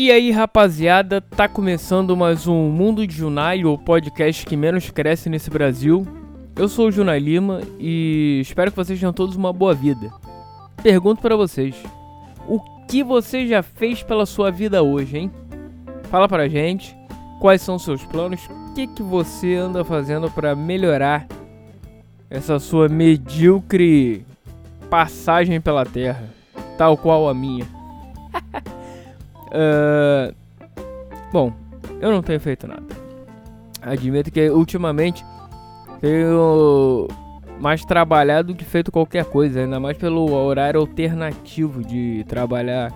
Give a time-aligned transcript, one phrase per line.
[0.00, 5.28] E aí, rapaziada, tá começando mais um Mundo de Junai, o podcast que menos cresce
[5.28, 6.06] nesse Brasil.
[6.54, 10.08] Eu sou o Junai Lima e espero que vocês tenham todos uma boa vida.
[10.84, 11.74] Pergunto para vocês:
[12.46, 15.32] o que você já fez pela sua vida hoje, hein?
[16.04, 16.96] Fala pra gente
[17.40, 21.26] quais são seus planos, o que, que você anda fazendo para melhorar
[22.30, 24.24] essa sua medíocre
[24.88, 26.32] passagem pela Terra,
[26.76, 27.66] tal qual a minha.
[29.52, 30.34] uh,
[31.32, 31.52] bom,
[32.00, 32.86] eu não tenho feito nada.
[33.82, 35.24] Admito que ultimamente
[36.00, 37.08] tenho
[37.60, 42.92] mais trabalhado do que feito qualquer coisa, ainda mais pelo horário alternativo de trabalhar.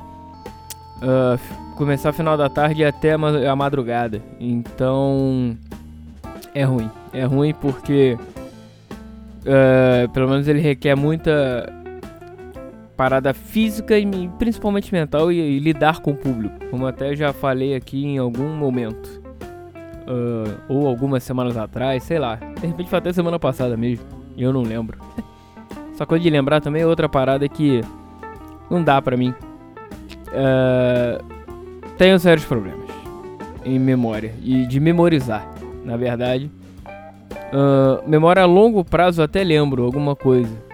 [1.02, 4.22] Uh, começar final da tarde até a madrugada.
[4.38, 5.56] Então
[6.54, 6.90] é ruim.
[7.12, 8.16] É ruim porque
[9.40, 11.81] uh, pelo menos ele requer muita
[13.02, 17.74] parada física e principalmente mental e, e, lidar com o público, como até já falei
[17.74, 19.20] aqui em algum momento.
[20.06, 22.36] Uh, ou algumas semanas atrás, sei lá.
[22.36, 24.06] De repente foi até semana passada mesmo.
[24.36, 24.98] E eu não lembro.
[25.92, 27.80] Essa coisa de lembrar também é outra parada que
[28.70, 29.34] não dá pra mim.
[30.28, 31.24] Uh,
[31.98, 32.88] tenho sérios problemas
[33.64, 35.44] em memória e de memorizar,
[35.84, 36.48] na verdade.
[37.52, 40.71] Uh, memória a longo prazo até lembro alguma coisa.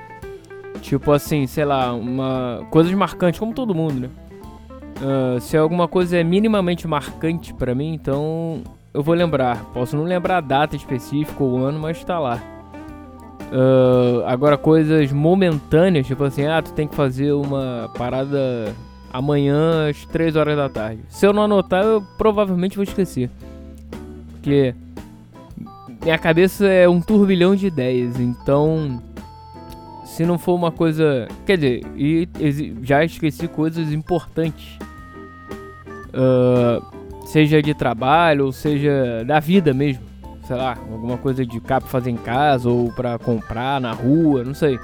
[0.81, 4.09] Tipo assim, sei lá, uma coisas marcantes, como todo mundo, né?
[5.01, 8.63] Uh, se alguma coisa é minimamente marcante para mim, então
[8.93, 9.65] eu vou lembrar.
[9.73, 12.43] Posso não lembrar a data específica ou o ano, mas tá lá.
[13.53, 18.75] Uh, agora, coisas momentâneas, tipo assim, ah, tu tem que fazer uma parada
[19.13, 21.03] amanhã às 3 horas da tarde.
[21.09, 23.31] Se eu não anotar, eu provavelmente vou esquecer.
[24.33, 24.75] Porque
[26.03, 29.03] minha cabeça é um turbilhão de ideias, então
[30.09, 31.29] se não for uma coisa.
[31.45, 32.29] Quer dizer, e,
[32.83, 34.79] já esqueci coisas importantes.
[36.09, 36.83] Uh,
[37.27, 40.03] seja de trabalho, ou seja da vida mesmo.
[40.45, 44.43] Sei lá, alguma coisa de cá pra fazer em casa, ou pra comprar na rua,
[44.43, 44.79] não sei.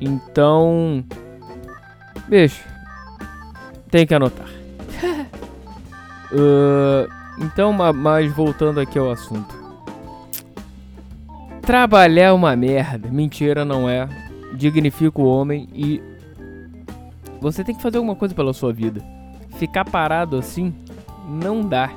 [0.00, 1.04] Então.
[2.28, 2.68] Bicho.
[3.90, 4.48] Tem que anotar.
[6.32, 7.08] uh,
[7.38, 9.59] então, mas voltando aqui ao assunto.
[11.70, 13.08] Trabalhar é uma merda.
[13.08, 14.08] Mentira, não é.
[14.56, 16.02] Dignifica o homem e.
[17.40, 19.00] Você tem que fazer alguma coisa pela sua vida.
[19.50, 20.74] Ficar parado assim
[21.28, 21.88] não dá.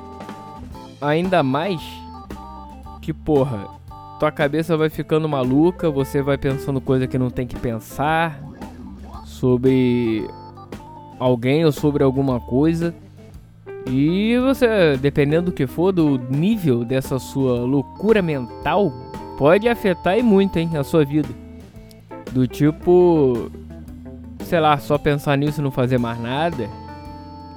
[1.00, 1.82] Ainda mais
[3.02, 3.66] que, porra,
[4.20, 8.40] tua cabeça vai ficando maluca, você vai pensando coisa que não tem que pensar
[9.24, 10.24] sobre
[11.18, 12.94] alguém ou sobre alguma coisa.
[13.90, 18.92] E você, dependendo do que for, do nível dessa sua loucura mental,
[19.36, 21.28] pode afetar e muito, hein, a sua vida.
[22.32, 23.50] Do tipo,
[24.40, 26.68] sei lá, só pensar nisso e não fazer mais nada.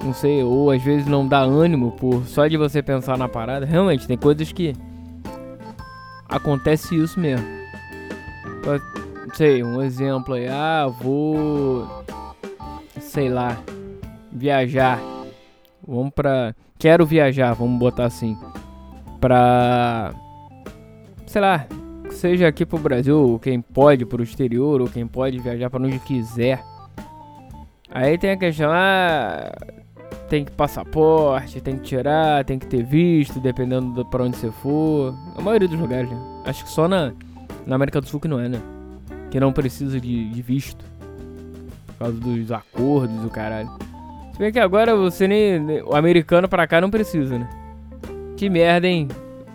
[0.04, 3.66] Não sei, ou às vezes não dá ânimo por só de você pensar na parada.
[3.66, 4.74] Realmente, tem coisas que
[6.28, 7.46] acontece isso mesmo.
[9.26, 11.86] Não sei, um exemplo aí, ah, vou
[13.00, 13.58] sei lá,
[14.30, 15.00] viajar.
[15.86, 16.54] Vamos pra.
[16.78, 18.36] Quero viajar, vamos botar assim.
[19.20, 20.14] Pra
[21.28, 21.66] sei lá,
[22.10, 25.98] seja aqui pro Brasil, ou quem pode pro exterior, ou quem pode viajar para onde
[26.00, 26.62] quiser.
[27.90, 29.50] Aí tem a questão, ah,
[30.28, 34.50] tem que passaporte, tem que tirar, tem que ter visto, dependendo de pra onde você
[34.50, 35.14] for.
[35.36, 36.42] A maioria dos lugares, né?
[36.44, 37.12] Acho que só na,
[37.66, 38.60] na América do Sul que não é, né?
[39.30, 40.84] Que não precisa de, de visto.
[41.86, 43.70] Por causa dos acordos do caralho.
[44.32, 45.82] Se bem que agora você nem.
[45.82, 47.48] O americano pra cá não precisa, né?
[48.36, 49.08] Que merda, hein?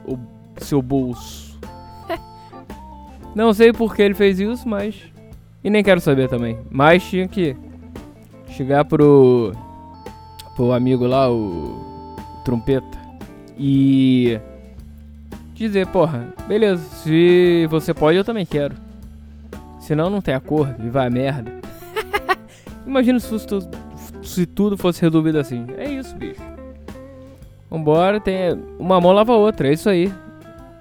[0.06, 0.18] O
[0.58, 1.53] seu bolso.
[3.36, 4.96] Não sei por que ele fez isso, mas.
[5.64, 6.60] E nem quero saber também.
[6.70, 7.56] Mas tinha que
[8.50, 9.52] chegar pro.
[10.56, 12.16] pro amigo lá, o.
[12.46, 12.98] Trompeta.
[13.58, 14.40] E.
[15.54, 18.76] Dizer, porra, beleza, se você pode, eu também quero.
[19.80, 21.52] Senão não tem acordo e vai a merda.
[22.86, 23.70] Imagina se, tudo,
[24.22, 25.66] se tudo fosse resolvido assim.
[25.78, 26.42] É isso, bicho.
[27.70, 28.52] Vambora, tem.
[28.78, 30.12] Uma mão lava a outra, é isso aí.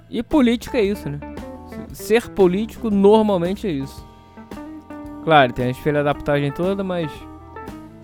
[0.09, 1.32] E política é isso, né?
[1.93, 4.05] Ser político normalmente é isso.
[5.23, 7.11] Claro, tem a espelha da putagem toda, mas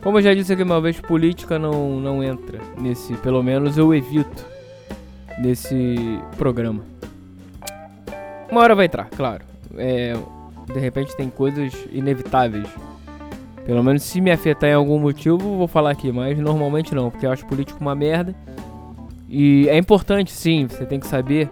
[0.02, 3.94] como eu já disse aqui uma vez, política não, não entra nesse, pelo menos eu
[3.94, 4.46] evito
[5.38, 6.84] nesse programa.
[8.50, 9.44] Uma hora vai entrar, claro.
[9.78, 10.14] É,
[10.74, 12.68] de repente tem coisas inevitáveis.
[13.66, 17.26] Pelo menos se me afetar em algum motivo, vou falar aqui, mas normalmente não, porque
[17.26, 18.34] eu acho político uma merda.
[19.28, 21.50] E é importante sim, você tem que saber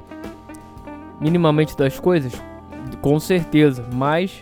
[1.19, 2.34] minimamente das coisas?
[3.02, 4.42] Com certeza, mas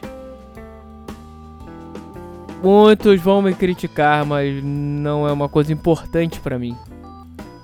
[2.63, 6.75] muitos vão me criticar, mas não é uma coisa importante para mim.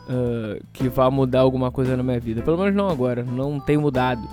[0.08, 2.42] Uh, que vá mudar alguma coisa na minha vida.
[2.42, 4.28] Pelo menos não agora, não tem mudado.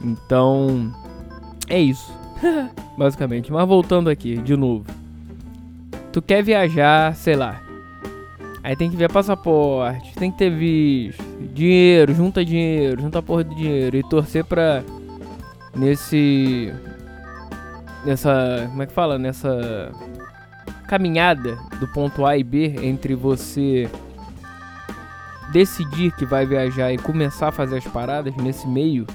[0.00, 0.90] Então,
[1.68, 2.12] é isso.
[2.96, 3.52] Basicamente.
[3.52, 4.84] Mas voltando aqui, de novo.
[6.10, 7.60] Tu quer viajar, sei lá.
[8.62, 11.22] Aí tem que ver passaporte, tem que ter visto,
[11.52, 14.84] dinheiro, junta dinheiro, junta porra de dinheiro e torcer pra
[15.74, 16.72] nesse
[18.04, 19.90] nessa, como é que fala, nessa
[20.86, 23.88] caminhada do ponto A e B entre você
[25.52, 29.06] decidir que vai viajar e começar a fazer as paradas nesse meio,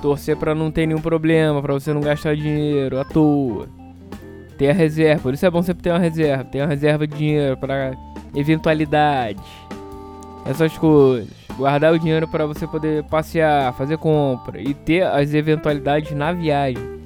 [0.00, 3.68] torcer para não ter nenhum problema, para você não gastar dinheiro à toa.
[4.58, 7.16] Ter a reserva, por isso é bom sempre ter uma reserva, ter uma reserva de
[7.16, 7.96] dinheiro para
[8.34, 9.44] eventualidades.
[10.44, 11.30] Essas coisas.
[11.56, 17.00] Guardar o dinheiro para você poder passear, fazer compra e ter as eventualidades na viagem.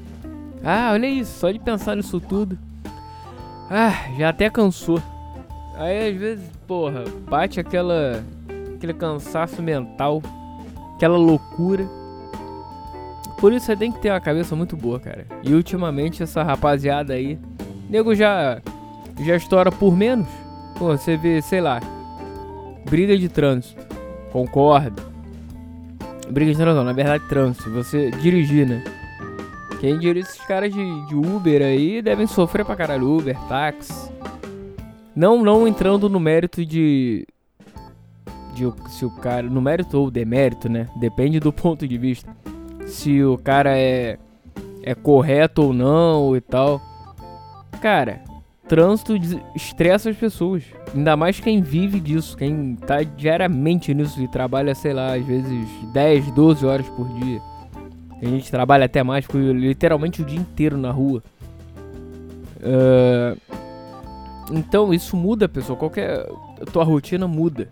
[0.62, 2.56] Ah, olha isso, só de pensar nisso tudo.
[3.70, 5.02] Ah, já até cansou.
[5.76, 8.22] Aí às vezes, porra, bate aquela
[8.76, 10.22] aquele cansaço mental,
[10.94, 11.88] aquela loucura.
[13.40, 15.26] Por isso você tem que ter uma cabeça muito boa, cara.
[15.42, 17.38] E ultimamente essa rapaziada aí,
[17.90, 18.60] nego já
[19.20, 20.28] já estoura por menos.
[20.78, 21.80] Pô, você vê, sei lá,
[22.88, 23.82] briga de trânsito.
[24.32, 25.02] Concordo.
[26.30, 27.70] Briga de trânsito, não, na verdade trânsito.
[27.70, 28.82] Você dirigir, né?
[29.80, 33.18] Quem diria esses caras de, de Uber aí devem sofrer pra caralho.
[33.18, 34.10] Uber, táxi.
[35.14, 37.26] Não, não entrando no mérito de.
[38.54, 39.42] De se o cara.
[39.42, 40.88] No mérito ou demérito, né?
[40.96, 42.34] Depende do ponto de vista.
[42.86, 44.18] Se o cara é.
[44.82, 46.80] É correto ou não e tal.
[47.80, 48.22] Cara,
[48.68, 49.14] trânsito
[49.54, 50.62] estressa as pessoas.
[50.94, 55.68] Ainda mais quem vive disso, quem tá diariamente nisso e trabalha, sei lá, às vezes
[55.92, 57.40] 10, 12 horas por dia.
[58.20, 61.22] A gente trabalha até mais, literalmente o dia inteiro na rua.
[62.60, 63.38] Uh,
[64.52, 65.78] então isso muda, pessoal.
[65.78, 66.26] Qualquer.
[66.72, 67.68] Tua rotina muda.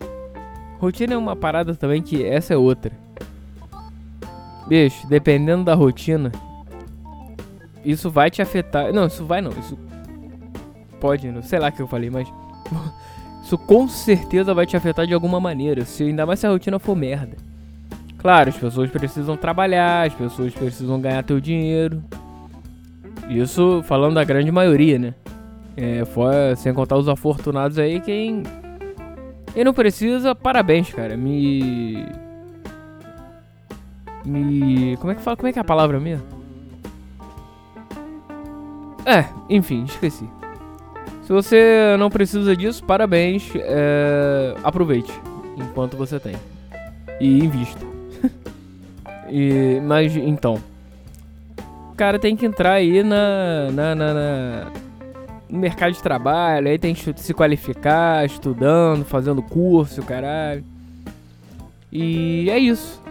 [0.79, 2.91] Rotina é uma parada também que essa é outra.
[4.67, 6.31] Bicho, dependendo da rotina,
[7.83, 8.93] isso vai te afetar.
[8.93, 9.51] Não, isso vai não.
[9.51, 9.77] Isso
[11.03, 12.31] pode, sei lá o que eu falei, mas.
[13.43, 15.83] isso com certeza vai te afetar de alguma maneira.
[15.83, 17.35] Se ainda mais se a rotina for merda.
[18.17, 22.01] Claro, as pessoas precisam trabalhar, as pessoas precisam ganhar teu dinheiro.
[23.27, 25.13] Isso falando da grande maioria, né?
[25.75, 28.43] É, fora, sem contar os afortunados aí, quem.
[29.53, 31.17] Quem não precisa, parabéns, cara.
[31.17, 32.05] Me.
[34.23, 34.95] Me.
[34.97, 35.35] Como é que fala?
[35.35, 36.25] Como é que é a palavra mesmo?
[39.05, 40.29] É, enfim, esqueci.
[41.23, 43.49] Se você não precisa disso, parabéns.
[43.55, 45.11] É, aproveite
[45.57, 46.35] enquanto você tem.
[47.19, 47.85] E invista.
[49.29, 50.61] E, mas então.
[51.91, 54.71] O cara tem que entrar aí na, na, na, na,
[55.49, 60.63] no mercado de trabalho, aí tem que se qualificar, estudando, fazendo curso, caralho.
[61.91, 63.01] E é isso.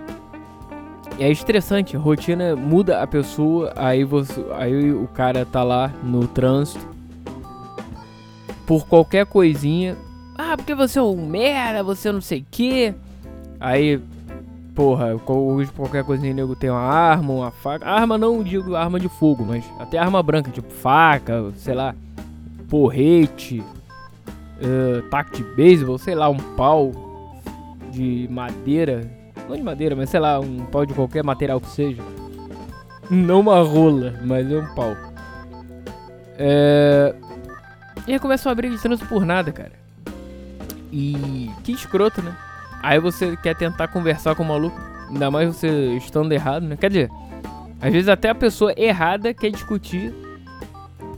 [1.19, 6.29] É estressante, a rotina muda a pessoa, aí você, aí o cara tá lá no
[6.29, 6.92] trânsito
[8.73, 9.99] por qualquer coisinha.
[10.35, 12.95] Ah, porque você é um merda, você não sei o que.
[13.61, 14.01] Aí
[14.75, 15.19] Porra,
[15.77, 17.87] qualquer coisinha nego tem uma arma, uma faca.
[17.87, 21.95] Arma não digo arma de fogo, mas até arma branca, tipo faca, sei lá,
[22.71, 26.91] porrete, uh, taco de beisebol, sei lá, um pau
[27.91, 29.11] de madeira.
[29.47, 32.01] Não de madeira, mas sei lá, um pau de qualquer material que seja.
[33.11, 34.97] Não uma rola, mas é um pau.
[36.39, 37.15] É...
[38.07, 39.73] E aí começa uma briga de trânsito por nada, cara.
[40.93, 42.37] E que escroto, né?
[42.83, 44.79] Aí você quer tentar conversar com o maluco,
[45.09, 46.77] ainda mais você estando errado, né?
[46.77, 47.11] Quer dizer,
[47.81, 50.13] às vezes até a pessoa errada quer discutir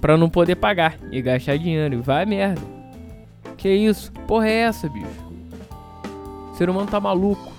[0.01, 2.03] pra não poder pagar e gastar dinheiro.
[2.03, 2.61] Vai merda.
[3.57, 4.13] Que isso?
[4.27, 5.09] Porra é essa, bicho?
[6.53, 7.53] O ser humano tá maluco.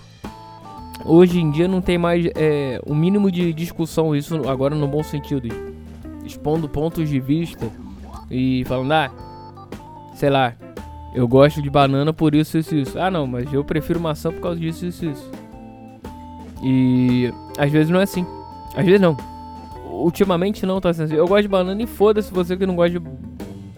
[1.03, 5.03] Hoje em dia não tem mais é, um mínimo de discussão, isso agora no bom
[5.03, 5.49] sentido.
[6.23, 7.69] Expondo pontos de vista
[8.29, 9.11] e falando, ah,
[10.15, 10.53] sei lá,
[11.13, 12.99] eu gosto de banana por isso, isso, isso.
[12.99, 15.31] Ah, não, mas eu prefiro maçã por causa disso, isso, isso.
[16.61, 18.25] E às vezes não é assim.
[18.75, 19.15] Às vezes não.
[19.85, 21.15] Ultimamente não tá sendo assim.
[21.15, 23.05] Eu gosto de banana e foda-se você que não gosta de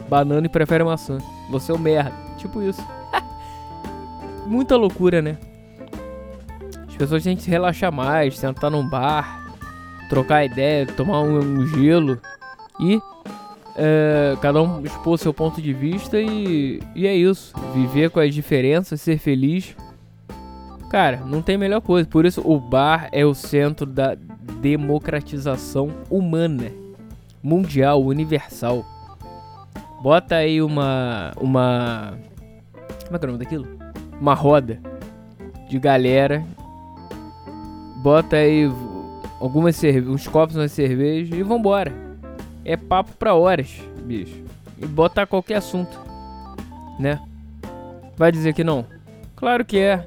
[0.09, 1.17] banana e prefere maçã.
[1.51, 2.11] Você é um merda.
[2.37, 2.81] Tipo isso.
[4.47, 5.37] Muita loucura, né?
[6.87, 9.53] As pessoas têm que se relaxar mais, sentar num bar,
[10.09, 12.19] trocar ideia, tomar um, um gelo
[12.79, 12.99] e
[13.77, 17.53] é, cada um expor seu ponto de vista e, e é isso.
[17.75, 19.75] Viver com as diferenças, ser feliz.
[20.89, 22.09] Cara, não tem melhor coisa.
[22.09, 24.17] Por isso o bar é o centro da
[24.59, 26.71] democratização humana.
[27.43, 28.83] mundial, universal.
[30.01, 31.33] Bota aí uma.
[31.39, 32.17] Uma.
[33.05, 33.67] Como é que é o nome daquilo?
[34.19, 34.79] Uma roda
[35.69, 36.43] de galera.
[38.01, 38.69] Bota aí
[39.39, 42.06] algumas cerve uns copos, uma cerveja e vambora.
[42.67, 44.43] É papo pra horas, bicho.
[44.77, 45.97] E bota qualquer assunto,
[46.99, 47.17] né?
[48.17, 48.85] Vai dizer que não?
[49.37, 50.05] Claro que é.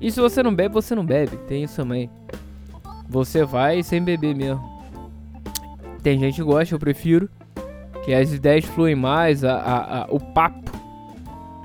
[0.00, 1.36] E se você não bebe, você não bebe.
[1.48, 2.08] Tem isso também.
[3.08, 4.62] Você vai sem beber mesmo.
[6.00, 7.28] Tem gente que gosta, eu prefiro.
[8.04, 10.70] Que as ideias fluem mais, a, a, a o papo.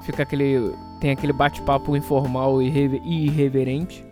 [0.03, 0.73] Fica aquele.
[0.99, 2.67] Tem aquele bate-papo informal e
[3.05, 4.03] irreverente.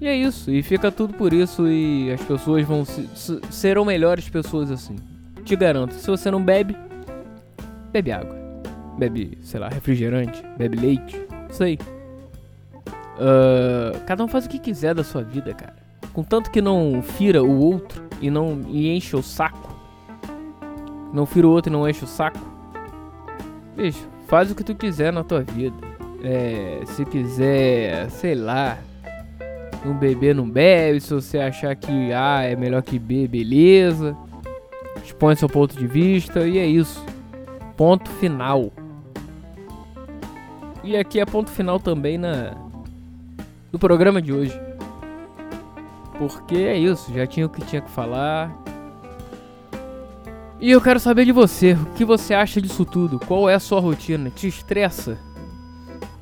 [0.00, 0.52] E é isso.
[0.52, 1.66] E fica tudo por isso.
[1.66, 2.84] E as pessoas vão.
[2.84, 4.94] Se, serão melhores pessoas assim.
[5.46, 5.94] Te garanto.
[5.94, 6.76] Se você não bebe,
[7.92, 8.36] bebe água.
[8.98, 10.42] Bebe, sei lá, refrigerante.
[10.58, 11.24] Bebe leite.
[11.50, 11.78] Sei.
[13.14, 15.76] Uh, cada um faz o que quiser da sua vida, cara.
[16.12, 19.72] Contanto que não fira o outro e não e enche o saco.
[21.12, 22.40] Não fira o outro e não enche o saco.
[23.76, 25.76] Bicho, faz o que tu quiser na tua vida.
[26.24, 28.78] É, se quiser, sei lá,
[29.84, 31.00] não beber, não bebe.
[31.00, 34.16] Se você achar que ah, é melhor que B, beleza.
[35.06, 37.04] Expõe seu ponto de vista e é isso.
[37.76, 38.72] Ponto final.
[40.82, 42.54] E aqui é ponto final também na
[43.72, 44.60] no programa de hoje.
[46.18, 48.52] Porque é isso, já tinha o que tinha que falar.
[50.58, 53.20] E eu quero saber de você, o que você acha disso tudo?
[53.20, 54.28] Qual é a sua rotina?
[54.30, 55.18] Te estressa?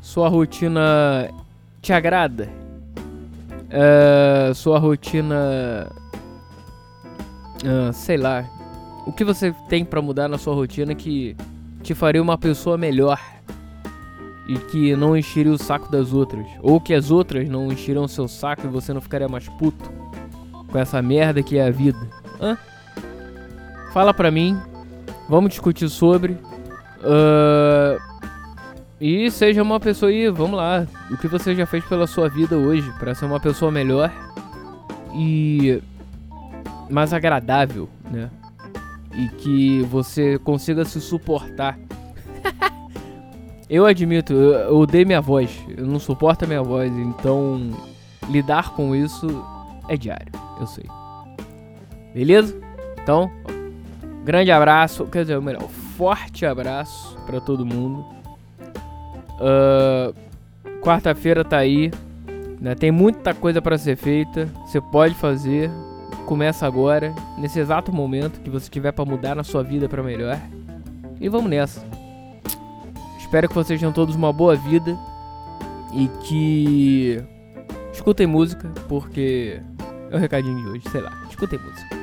[0.03, 1.31] Sua rotina
[1.81, 2.50] te agrada?
[3.71, 5.91] Uh, sua rotina.
[7.64, 8.53] Uh, sei lá.
[9.06, 11.37] O que você tem para mudar na sua rotina que
[11.82, 13.18] te faria uma pessoa melhor?
[14.46, 18.28] e que não encheria o saco das outras, ou que as outras não encheriam seu
[18.28, 19.90] saco e você não ficaria mais puto
[20.70, 21.99] com essa merda que é a vida.
[22.40, 22.58] Hã?
[23.92, 24.58] Fala pra mim,
[25.28, 26.32] vamos discutir sobre.
[27.00, 27.99] Uh,
[29.00, 32.56] e seja uma pessoa aí, vamos lá, o que você já fez pela sua vida
[32.56, 34.12] hoje para ser uma pessoa melhor
[35.14, 35.82] e
[36.90, 38.30] mais agradável, né?
[39.16, 41.78] E que você consiga se suportar
[43.68, 45.50] eu admito, eu odeio minha voz.
[45.76, 47.71] Eu não suporto a minha voz, então
[48.28, 49.26] lidar com isso
[49.88, 50.30] é diário,
[50.61, 50.85] eu sei.
[52.12, 52.56] Beleza?
[53.02, 53.30] Então,
[54.25, 58.04] grande abraço, quer dizer, melhor, forte abraço para todo mundo.
[59.40, 60.14] Uh,
[60.80, 61.90] Quarta-feira tá aí,
[62.61, 62.75] né?
[62.75, 64.47] Tem muita coisa para ser feita.
[64.66, 65.71] Você pode fazer.
[66.26, 70.40] Começa agora, nesse exato momento que você tiver para mudar na sua vida para melhor.
[71.21, 71.85] E vamos nessa.
[73.19, 74.97] Espero que vocês tenham todos uma boa vida
[75.93, 77.23] e que
[77.93, 79.61] escutem música, porque
[80.11, 81.97] é o recadinho de hoje, sei lá, escutem música.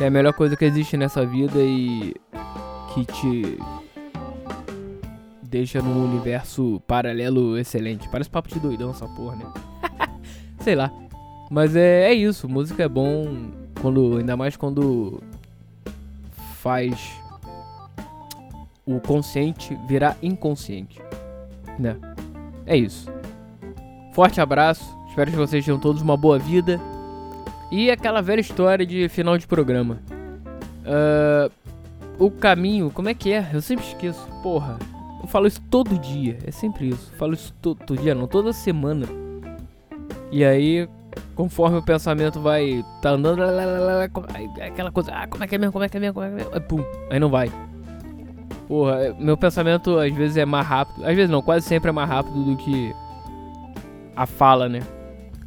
[0.00, 2.14] é a melhor coisa que existe nessa vida e
[2.94, 3.58] que te
[5.42, 8.08] deixa num universo paralelo excelente.
[8.08, 9.44] Parece papo de doidão essa porra, né?
[10.60, 10.90] sei lá.
[11.50, 13.50] Mas é, é isso, música é bom
[13.82, 15.20] quando ainda mais quando
[16.60, 17.12] faz
[18.86, 21.00] o consciente virar inconsciente,
[21.76, 21.96] né?
[22.64, 23.10] É isso.
[24.12, 26.80] Forte abraço, espero que vocês tenham todos uma boa vida.
[27.72, 30.00] E aquela velha história de final de programa.
[30.84, 31.50] Uh,
[32.18, 33.48] o caminho, como é que é?
[33.52, 34.24] Eu sempre esqueço.
[34.42, 34.78] Porra,
[35.20, 36.38] eu falo isso todo dia.
[36.44, 37.10] É sempre isso.
[37.12, 39.06] Eu falo isso todo dia, não, toda semana.
[40.32, 40.88] E aí,
[41.40, 43.40] conforme o pensamento vai tá andando,
[44.60, 46.28] aquela coisa, ah, como é que é mesmo, como é que é mesmo, como é
[46.28, 46.54] que é mesmo?
[46.54, 47.50] Aí, pum, aí não vai.
[48.68, 51.02] Porra, é, meu pensamento às vezes é mais rápido.
[51.02, 52.94] Às vezes não, quase sempre é mais rápido do que
[54.14, 54.80] a fala, né?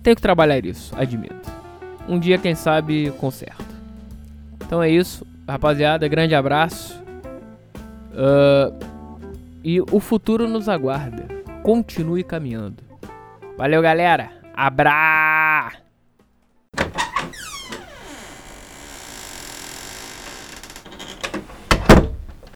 [0.01, 1.51] Tenho que trabalhar isso, admito.
[2.09, 3.63] Um dia, quem sabe, conserto.
[4.65, 6.07] Então é isso, rapaziada.
[6.07, 6.99] Grande abraço.
[8.13, 8.73] Uh,
[9.63, 11.27] e o futuro nos aguarda.
[11.61, 12.81] Continue caminhando.
[13.57, 14.31] Valeu, galera.
[14.55, 15.82] Abra!